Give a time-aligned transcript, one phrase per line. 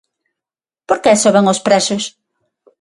[0.87, 2.03] Por que soben os prezos?